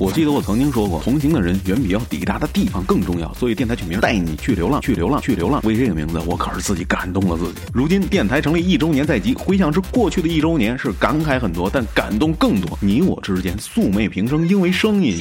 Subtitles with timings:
[0.00, 5.60] 我记得我曾经说过，同行的人远比要抵达的地方更重要，所以电台取名带你去流浪，去流浪，去流浪。
[5.64, 7.60] 为这个名字，我可是自己感动了自己。
[7.74, 12.78] 如今电台成立一周年在即，回想至过去的一周年，是感慨很多，但感动更多。
[12.80, 15.18] 你我之间素昧平生，因为声音。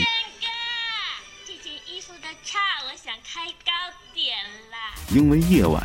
[1.44, 3.72] 这件衣服的叉，我想开高
[4.14, 4.36] 点
[4.72, 4.94] 啦。
[5.10, 5.84] 因为夜晚，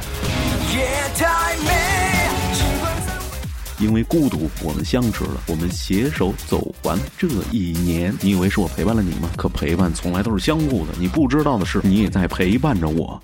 [3.82, 8.14] 因为孤独，我们相识了，我们携手走完这一年。
[8.22, 9.28] 你以为是我陪伴了你吗？
[9.36, 10.92] 可陪伴从来都是相互的。
[11.00, 13.20] 你不知道的是，你也在陪伴着我。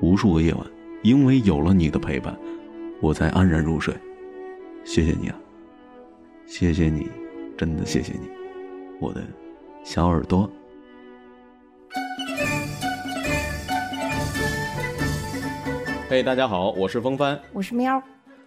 [0.00, 0.64] 无数个夜晚，
[1.02, 2.36] 因为有了你的陪伴，
[3.00, 3.92] 我才安然入睡。
[4.84, 5.36] 谢谢你啊，
[6.46, 7.08] 谢谢你，
[7.58, 8.28] 真的谢谢你，
[9.00, 9.22] 我的
[9.84, 10.48] 小耳朵。
[16.12, 17.98] 嘿，大家好，我是风帆我是喵，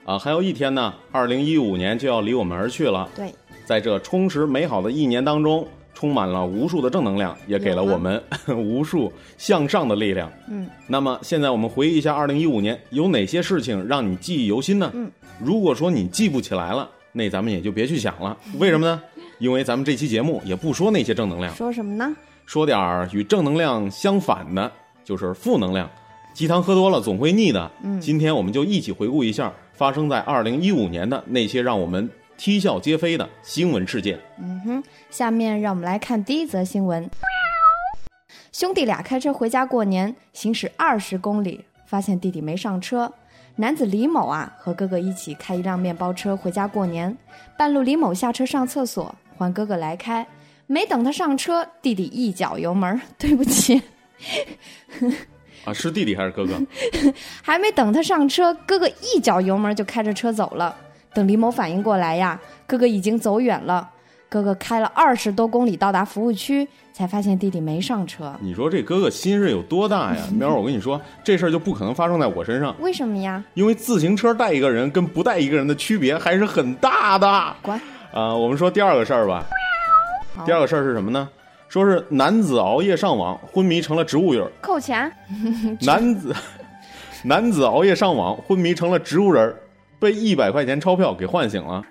[0.05, 3.09] 啊，还有一天呢，二零一五年就要离我们而去了。
[3.15, 3.33] 对，
[3.65, 8.21] 在这充实美好的一年当中，充满了无数的正能量，也给了我们
[8.55, 10.31] 无数向上的力量。
[10.47, 14.91] 嗯，那么现在我们回忆一下二零一五年有哪些事情让你记忆犹新呢？
[14.93, 18.37] 嗯，如果说你记不起来了，那咱们也就别去想了。
[18.59, 19.01] 为什么呢？
[19.41, 22.15] 因为咱们这期节目也不说那些正能量，说什么呢？
[22.45, 24.71] 说点儿与正能量相反的，
[25.03, 25.89] 就是负能量。
[26.35, 27.71] 鸡汤喝多了总会腻的。
[27.81, 34.19] 嗯今天我们就一起回顾一下发生在二零一五年的那些让我们啼笑皆非的新闻事件。
[34.37, 37.09] 嗯哼，下面让我们来看第一则新闻。
[38.51, 43.09] 兄弟俩开车回家过年，行驶二十公里，发现弟弟没上车。
[43.55, 47.17] 男子李某啊，和哥哥一起开一辆面包车回家过年。
[47.57, 50.27] 半路，李某下车上厕所，换哥哥来开。
[50.67, 53.81] 没等他上车，弟弟一脚油门，对不起，
[55.65, 56.53] 啊，是弟弟还是哥哥？
[57.43, 60.75] 还没等他上车，哥哥一脚油门就开着车走了。
[61.13, 63.89] 等李某反应过来呀，哥哥已经走远了。
[64.27, 68.35] 哥哥开了二十多公里到达服务区，才发现弟弟没上车。
[68.41, 70.21] 你说这哥哥心是有多大呀？
[70.33, 73.41] 喵儿，我跟你说，这事儿就不可能发生在我身上，为什么呀？
[73.53, 77.25] 因为自行车带一个人跟不带一个人的区别还是很大的。
[77.25, 77.79] 啊、乖，
[78.13, 79.45] 我们说第二个事儿吧。
[80.45, 81.29] 第二个事儿是什么呢？
[81.67, 84.51] 说是男子熬夜上网，昏迷成了植物人儿。
[84.61, 85.11] 扣钱。
[85.81, 86.35] 男子
[87.23, 89.55] 男子熬夜上网，昏迷成了植物人儿，
[89.99, 91.83] 被一百块钱钞票给唤醒了。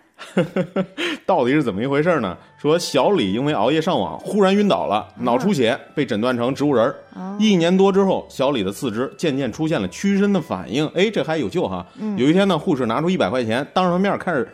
[1.27, 2.39] 到底是怎么一回事呢？
[2.57, 6.95] 说小李因为熬夜上网，忽然晕倒了，脑出血，被诊断成植物人
[7.39, 10.87] 一年多之后，小李的四肢渐渐出现了屈伸的反应。
[10.95, 11.85] 哎，这还有救哈！
[12.17, 14.49] 有一天呢，护士拿出一百块钱，当着他面开始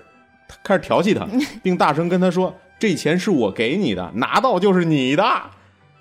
[0.65, 1.29] 开始调戏他，
[1.63, 5.23] 并大声跟他说：“这钱是我给你的，拿到就是你的。”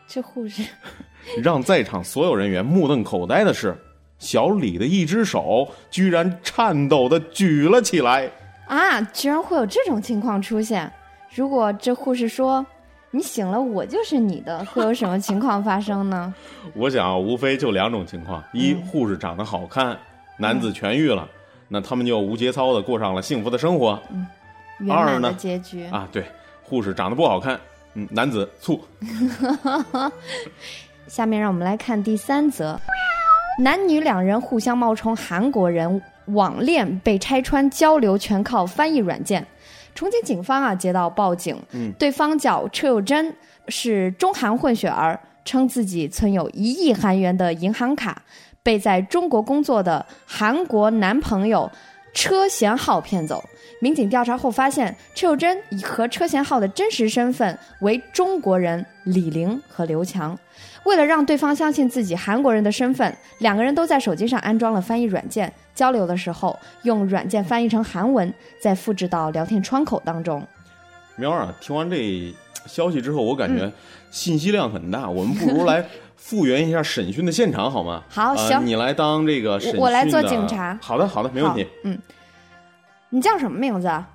[0.07, 0.63] 这护士
[1.43, 3.77] 让在场所有人员目瞪口呆的是，
[4.17, 8.27] 小李的一只手居然颤抖的举了起来。
[8.67, 10.91] 啊，居然会有这种情况出现！
[11.35, 12.65] 如果这护士说
[13.11, 16.33] 你醒了，我就是你的，会有什么情况发生呢？
[16.73, 19.97] 我想啊，无非就两种情况：一，护士长得好看，
[20.37, 21.27] 男子痊愈了，
[21.67, 24.01] 那他们就无节操的过上了幸福的生活。
[24.11, 24.25] 嗯
[24.79, 25.85] 圆二呢满的结局。
[25.87, 26.23] 啊，对，
[26.69, 27.59] 护士长得不好看，
[27.95, 28.79] 嗯，男子醋。
[31.07, 32.79] 下面让我们来看第三则：
[33.63, 39.43] 男女两人互相冒充韩国人网恋被拆穿，交流全靠翻译软件。
[39.95, 43.33] 重庆警方啊接到报警，嗯对方叫车友珍，
[43.67, 48.21] 是中韩混血儿，称自己存有一亿韩元的银行卡，
[48.61, 51.69] 被在中国工作的韩国男朋友
[52.13, 53.43] 车贤浩骗走。
[53.81, 60.37] 民警调查后发现，车友珍和车贤浩的真实身份为中国人李玲和刘强。
[60.83, 70.45] 为了让对方相信自己韩国人的身份，两个人都在手机上安装了翻译软件，交流的时候用软件翻译成韩文，再复制到聊天窗口当中。
[71.15, 72.33] 苗儿啊，听完这
[72.65, 73.71] 消息之后，我感觉
[74.11, 75.85] 信息量很大，我们不如来
[76.19, 78.03] 复原一下审讯的现场好吗？
[78.09, 81.65] 好呃行你来当这个审讯我我来做警察好的，好的，没问题。
[81.83, 81.97] 嗯，
[83.09, 84.07] 你叫什么名字啊？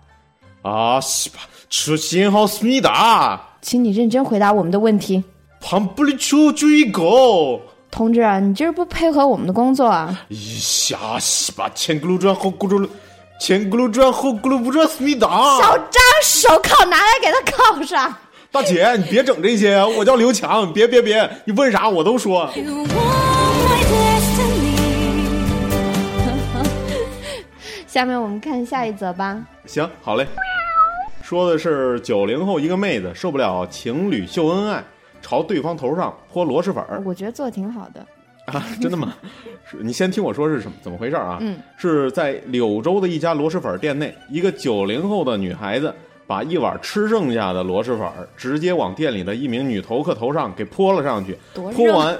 [0.62, 5.22] 啊，西吧，出信号思密达，请你认真回答我们的问题。
[5.60, 7.02] 旁不里出就一个。
[7.90, 10.20] 同志啊，你这是不配合我们的工作啊？
[10.28, 12.88] 一下西吧，前轱辘转后轱辘，
[13.40, 15.28] 前轱辘转后轱辘不转思密达。
[15.58, 18.14] 小张，手铐拿来给他铐上。
[18.54, 22.48] 大姐，你别整这些，我叫刘强，别别别，你问啥我都说。
[27.88, 29.44] 下面我们看下一则吧。
[29.66, 30.24] 行，好嘞。
[31.20, 34.84] 说的是九零后一个妹子受不了情侣秀恩爱，
[35.20, 38.06] 朝对方头上泼螺蛳粉儿我觉得做的挺好的。
[38.46, 38.64] 啊！
[38.80, 39.14] 真的吗？
[39.68, 41.38] 是你先听我说是什么怎么回事啊？
[41.40, 45.92] 嗯，是在柳州的一家螺蛳粉店内，一个九零后的女孩子
[46.26, 52.18] 把一碗吃剩下的螺蛳粉儿直接往店里的一名女头客头上给泼了上去，泼完，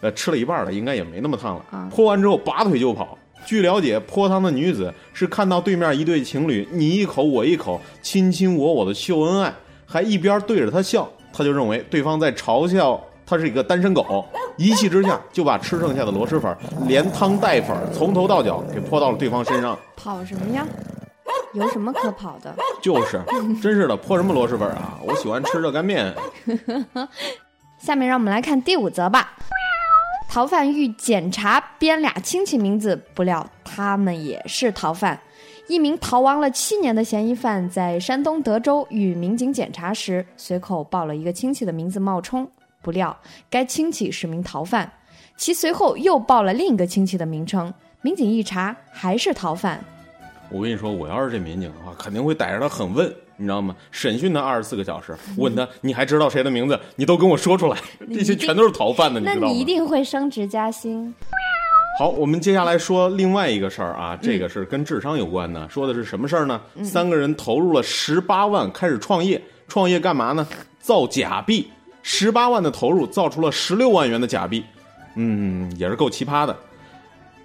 [0.00, 1.64] 呃，吃了一半了，应该也没那么烫了。
[1.70, 3.18] 啊泼完之后拔腿就跑。
[3.46, 9.52] 据了解，泼汤的女子是看到对面一对情侣你一口我一口，卿卿我我的秀恩爱，
[9.84, 14.24] 还一边对着他笑，他就认为对方在嘲笑他是一个单身狗，
[14.56, 19.78] 一气之下就把吃剩下的螺蛳粉儿连汤带粉儿从头到脚给泼到了对方身上。
[19.94, 20.66] 跑什么呀？
[21.54, 22.54] 有什么可跑的？
[22.82, 23.22] 就是，
[23.62, 24.98] 真是的，泼什么螺蛳粉儿啊？
[25.02, 26.14] 我喜欢吃热干面。
[27.78, 29.32] 下面让我们来看第五则吧。
[30.28, 35.18] 逃犯遇检查编俩亲戚名字，不料他们也是逃犯。
[35.68, 42.46] 一名逃亡了七年的嫌疑犯在山东德州与民警检查时，随口报了一个亲戚的名字冒充，
[42.82, 43.16] 不料
[43.48, 44.90] 该亲戚是名逃犯。
[45.36, 47.72] 其随后又报了另一个亲戚的名称，
[48.02, 49.82] 民警一查还是逃犯。
[50.54, 53.74] 我跟你说，我要是这民警的话，肯定会逮着他狠问，你知道吗？
[53.90, 56.78] 审讯他二十四个小时，问他 你还知道谁的名字？
[56.94, 57.76] 你都跟我说出来，
[58.14, 59.48] 这些全都是逃犯的，你知道吗？
[59.48, 61.12] 那你一定会升职加薪。
[61.98, 65.68] 好，我们接下来说另外一个事儿啊，这个是跟智商有关的。
[65.68, 66.60] 说的是什么事儿呢？
[66.84, 70.46] 三个人投入了十八万开始创业，创业干嘛呢？
[70.78, 71.68] 造假币。
[72.04, 74.62] 十八万的投入造出了十六万元的假币，
[75.16, 76.56] 嗯，也是够奇葩的。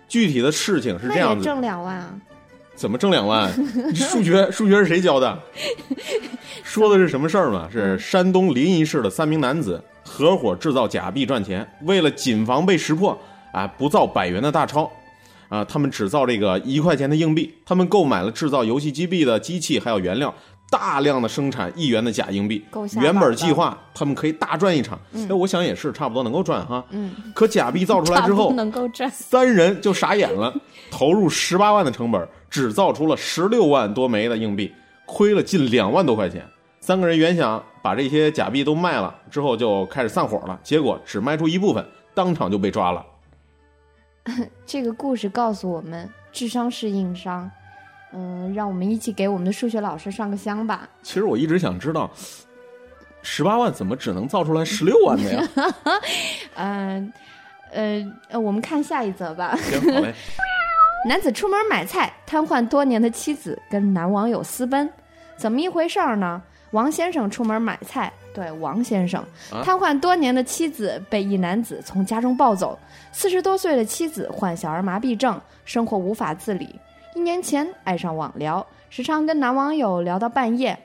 [0.08, 2.14] 具体的事情是这样子，也挣两万啊！
[2.80, 3.52] 怎么挣两万？
[3.94, 5.38] 数学数学是谁教的？
[6.64, 7.68] 说的是什么事儿嘛？
[7.70, 13.20] 是山东临沂市的三名男子合伙制造假币赚钱，为了谨防被识破，
[13.52, 14.90] 啊，不造百元的大钞，
[15.50, 17.54] 啊，他们只造这个一块钱的硬币。
[17.66, 20.34] 他们购买了制造游戏机币的机器，还有原料，
[20.70, 22.64] 大量的生产一元的假硬币
[23.02, 26.84] 原本计划他们可以大赚一场，哎、我想也是差不多能够赚哈。
[26.92, 29.10] 嗯，可假币造出来之后， 能够赚。
[29.10, 30.54] 三人就傻眼了，
[30.92, 34.72] 投入十八万的成本，只造出了十六万多枚的硬币，
[35.06, 36.46] 亏了近两万多块钱。
[36.80, 43.06] 三个人原想把这些假币都卖了，之后就开始散伙了，结果只卖出一部分，当场就被抓了。
[44.66, 47.50] 这个故事告诉我们，智商是硬伤。
[48.14, 50.88] 嗯，让我们一起给我们的数学老师上个香吧。
[51.04, 52.10] 其实我一直想知道，
[53.22, 55.48] 十八万怎么只能造出来十六万的呀？
[56.56, 57.14] 嗯、
[57.72, 59.56] 呃，呃，我们看下一则吧。
[59.58, 60.14] 行，好嘞。
[61.08, 64.90] 男子出门买菜，瘫痪多年的妻子跟男网友私奔，
[65.38, 66.42] 怎么一回事儿呢？
[66.72, 72.78] 王先生出门买菜，对，王先生啊瘫痪多年的妻子被一男子从家中抱走。
[73.12, 76.80] 四十多岁的妻子患小儿麻痹症，生活无法自理。
[77.16, 80.78] 一年前爱上网聊，时常跟男网友聊到半夜。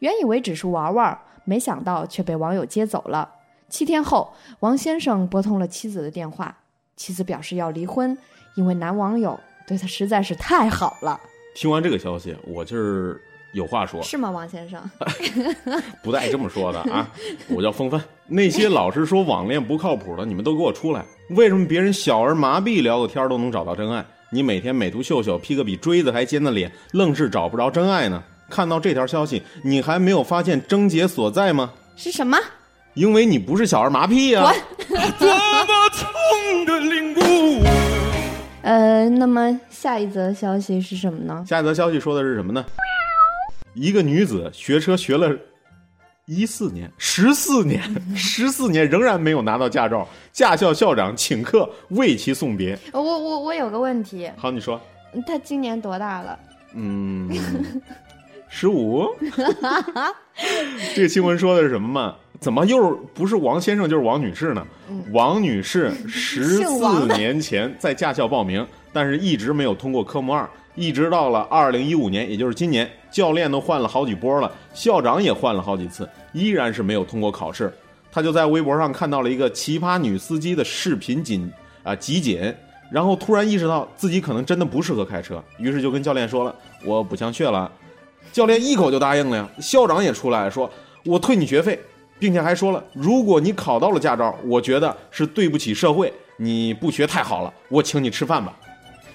[0.00, 3.28] 原以为只是玩玩，没想到却被网友接走了。
[3.68, 6.56] 七天后，王先生拨通了妻子的电话，
[6.96, 8.16] 妻子表示要离婚，
[8.56, 11.18] 因为男网友对他实在是太好了，
[11.54, 13.20] 听完这个消息，我就是
[13.52, 14.82] 有话说，是吗，王先生？
[16.02, 17.08] 不带这么说的啊！
[17.48, 18.02] 我叫风帆。
[18.26, 21.04] 那些老是说网恋不靠谱的，你们都给我出来！
[21.30, 28.22] 为什么别人小儿麻痹聊个天都能找到真爱，你每天美图秀秀 P 个比锥子还尖的脸，愣是找不着真爱呢？
[28.50, 31.72] 看到这条消息，你还没有发现症结所在吗？
[31.96, 32.36] 是什么？
[32.92, 34.52] 因为你不是小儿麻痹呀、
[35.18, 37.64] 多 么痛的领悟。
[38.60, 41.42] 呃，那么下一则消息是什么呢？
[41.48, 42.62] 下一则消息说的是什么呢？
[43.72, 45.34] 一个女子学车学了
[46.28, 47.82] 一四年、十四年、
[48.14, 50.06] 十四年， 仍然没有拿到驾照。
[50.30, 52.78] 驾校校长请客为其送别。
[52.92, 54.78] 我我我有个问题，好，你说，
[55.26, 56.38] 他今年多大了？
[56.76, 57.30] 嗯，
[58.50, 59.08] 十五。
[60.94, 62.14] 这个新闻说的是什么嘛？
[62.38, 64.64] 怎么又是不是王先生就是王女士呢？
[65.12, 77.72] 王女士十四年前在驾校报名，但是一直没有通过科目二，一直到了二零一五年，也就是今年，教练都换了好几波了，校长也换了好几次，依然是没有通过考试。
[78.12, 81.50] 他就在微博上看到了一个奇葩女司机的视频紧
[81.82, 82.54] 啊集锦，
[82.92, 86.54] 然后突然意识到自己可能真的不适合开车，于是就跟教练说了
[86.86, 87.68] ：“我补枪血了。”
[88.32, 89.48] 教练一口就答应了呀。
[89.58, 90.70] 校长也出来说
[91.04, 91.76] ：“我退你学费，
[92.20, 98.56] 并且还说了，如果你考到了驾照，我觉得是对不起社会，你不学太好了，我请你吃饭吧。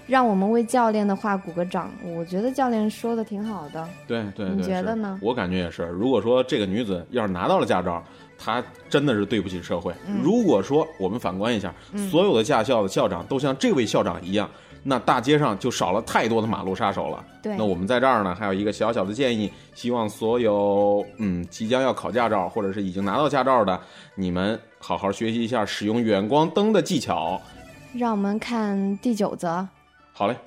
[0.05, 1.91] 让我们为教练的话鼓个掌。
[2.03, 3.87] 我觉得教练说的挺好的。
[4.07, 5.83] 对”对对，你觉得呢我感觉也是。
[5.83, 8.03] 如果说这个女子要是拿到了驾照，
[8.37, 9.93] 她真的是对不起社会。
[10.07, 11.73] 嗯如果说我们反观一下，
[12.11, 14.49] 所有的驾校的校长都像这位校长一样。
[14.85, 17.23] 那大街上就少了太多的马路杀手了。
[17.41, 23.79] 对那我们在这儿呢，还有一个小小的建议，希望所有嗯即将要考驾照或者是已经拿到驾照的，
[24.15, 27.41] 你们好好学习一下使用远光灯的技巧。
[27.93, 29.65] 让我们看第九则。
[30.15, 30.37] 好嘞，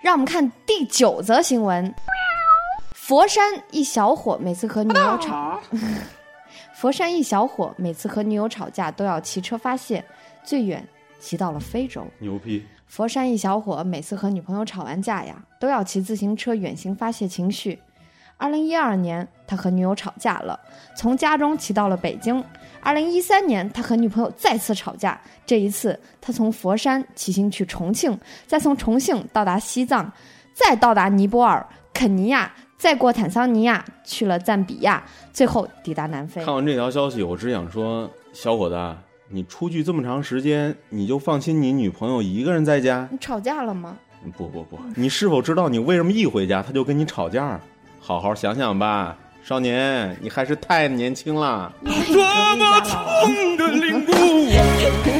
[0.00, 1.92] 让我们看第九则新闻。
[2.94, 5.60] 佛山一小伙每次和女友吵，
[6.74, 10.04] 佛山一小伙每次和女友吵架都要骑车发泄，
[10.44, 10.86] 最远
[11.18, 12.06] 骑到了非洲。
[12.20, 12.64] 牛逼！
[12.86, 17.80] 佛山一小伙每次和女朋友吵完架呀，都要骑自行车远行发泄情绪。
[18.38, 20.58] 二零一二年，他和女友吵架了，
[20.94, 22.42] 从家中骑到了北京。
[22.82, 28.16] 二零一三年，他和女朋友再次吵架，这一次他从佛山骑行去重庆，
[28.46, 30.12] 再从重庆到达西藏，
[30.52, 35.02] 再到达尼泊尔、肯尼亚，再过坦桑尼亚，去了赞比亚，
[35.32, 36.44] 最后抵达南非。
[36.44, 38.96] 看完这条消息，我只想说，小伙子，
[39.30, 43.08] 你出去这么长时间，你就放心你女朋友一个人在家？
[43.10, 43.96] 你吵架了吗？
[44.36, 47.58] 不不不，你是否知道你为什么一回家他就跟你吵架？
[48.06, 51.72] 好好想想吧，少年，你还是太年轻了。
[51.82, 54.48] 多么痛的领悟！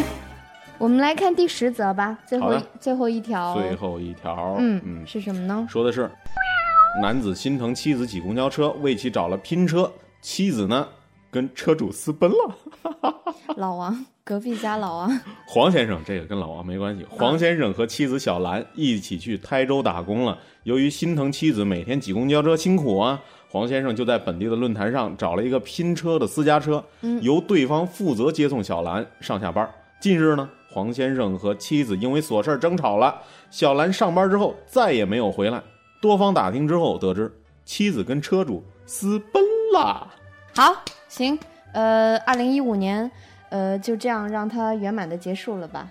[0.79, 5.67] 我们来看第十则吧，最后最后一条，最后一条，嗯嗯，是什么呢？
[5.69, 6.09] 说的是
[7.03, 9.91] 男子心疼妻子挤公交车，为其找了拼车，
[10.21, 10.87] 妻子呢
[11.37, 12.57] 跟车主私奔了。
[13.57, 17.05] 老王，隔壁家老王， 黄先生，这个跟老王没关系。
[17.11, 20.39] 黄先生和妻子小兰一起去台州打工了。
[20.63, 26.83] 由于心疼妻子每天挤公交车辛苦啊，黄先生就在本地的论坛上找了一个拼车的私家车，
[27.21, 29.69] 由对方负责接送小兰上下班。
[30.01, 33.15] 近日呢，黄先生和妻子因为琐事争吵了，
[33.51, 35.63] 小兰上班之后再也没有回来。
[36.01, 37.31] 多方打听之后得知，
[37.67, 39.43] 妻子跟车主私奔
[39.75, 40.09] 了。
[40.55, 40.75] 好，
[41.09, 41.39] 行，
[41.73, 43.11] 呃，二零一五年，
[43.49, 45.89] 呃，就这样让它圆满的结束了吧。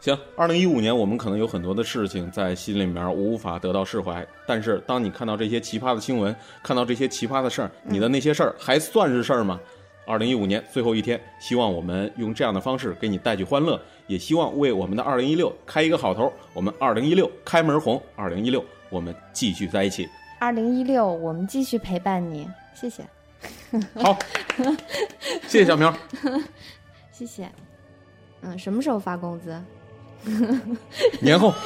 [0.00, 9.58] 行，二零一五年我们可能有很多的事情在心里面无法得到释怀，但是当你看到这些奇葩的新闻，看到这些奇葩的事儿，你的那些事儿还算是事儿吗？
[10.06, 16.32] 二零一五年最后一天，希望我们用这样的方式给你带去欢乐，也希望为我们的二零一六开一个好头。
[16.54, 20.08] 我们二零一六开门红，二零一六我们继续在一起。
[20.38, 23.02] 二零一六，我们继续陪伴你，谢谢，
[24.00, 24.18] 好，
[25.46, 25.94] 谢谢小苗。
[27.12, 27.50] 谢谢。
[28.40, 29.62] 嗯，什么时候发工资？
[31.20, 31.52] 年后。